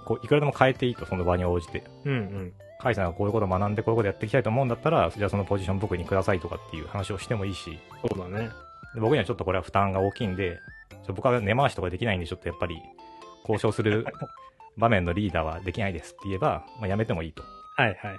[0.06, 1.84] こういくらでも変えていいと、その場に応じて。
[2.04, 2.52] うんうん。
[2.80, 8.50] 甲斐さんがこういうことを学んでこういうことやっていきたいと思うんだったら、じゃあそのポジション僕にくださいとかっていう話をしてもいいし、そうだね。
[8.94, 10.58] で僕にはちょっとこれは負担が大きいんで、
[11.08, 12.76] 僕は根回しとかできないんで、ちょっとやっぱり
[13.42, 14.06] 交渉する
[14.78, 17.42] 場面のリーダーはできないですって言えば、まあ、やめてもいいと。
[17.76, 18.18] はいはいはい。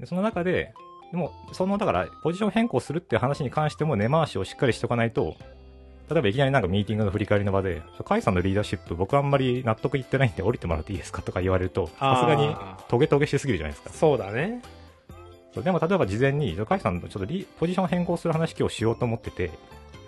[0.00, 0.72] でその中で、
[1.10, 5.36] でも、その、だから、ポジション変更するっていう話に関しても根回しをしっかりしておかないと、
[6.10, 12.54] 例えばいきなりなんかミーティングの振り返りの場で、甲斐さんのリーダーシップ僕あんまり納得いってないんで降りてもらっていいですかとか言われると、さすがに
[12.88, 13.90] トゲトゲしすぎるじゃないですか。
[13.90, 14.62] そうだね。
[15.54, 19.50] そうでも例えば事前に、甲斐さんとちょっとリポジション変更する話今日しようと思ってて、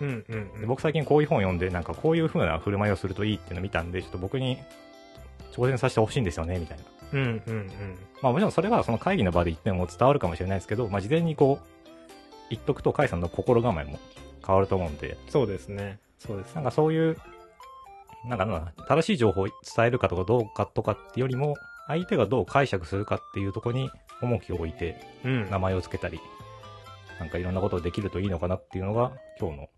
[0.00, 0.60] うんうんうん。
[0.60, 4.58] で僕最近こういう本読んで、なんかこういう風な振る舞いをするといいっていうのを見たんで、ちょっと僕に
[5.52, 6.84] 挑戦させてほしいんですよね、みたいな。
[7.12, 7.98] うんうんうん。
[8.22, 11.66] まあもちろんそれはその会議の場で言っても伝わるかもしれないですけど、まあ事前にこう、
[12.50, 13.98] 言っとくと、甲斐さんの心構えも
[14.46, 15.98] 変わると思うんで、そうですね。
[16.18, 17.16] そうですなんかそういう、
[18.26, 21.54] なんかな正しい情報を伝えるかとかどうかとかってよりも、
[21.88, 23.90] 相手がどう解釈するかっていうところに
[24.20, 25.50] 重きを置いて、うん。
[25.50, 26.20] 名前を付けたり、
[27.18, 29.68] なんかいろんなことをできるといいのかなっていうのが、今日の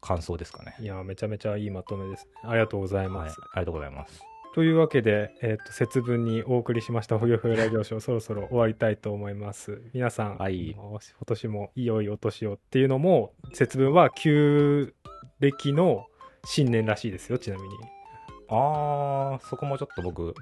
[0.00, 0.74] 感想ですかね。
[0.80, 2.32] いや、めちゃめちゃいいまとめですね。
[2.44, 3.40] ありがとうございはい、ます。
[3.40, 4.31] ありがとうございます。
[4.54, 9.80] というわけで、えっ、と、節分にお送りしました、ほよほよラジオショー、 そろそろ終わりたいと思います。
[9.94, 14.94] 皆さん、はい今年もいよいよお年をっていうのも、節分は旧
[15.40, 16.06] 暦の
[16.44, 17.68] 新年らしいですよ、ちなみに。
[18.48, 20.34] あー、そこもちょっと僕、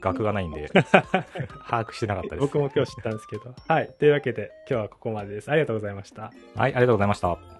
[0.00, 0.68] 学がないんで、
[1.66, 2.40] 把握してなかったです。
[2.40, 3.54] 僕も今日知ったんですけど。
[3.66, 3.92] はい。
[3.98, 5.50] というわけで、今日はここまでです。
[5.50, 6.22] ありがとうございました。
[6.22, 7.57] はい、ありがとうございました。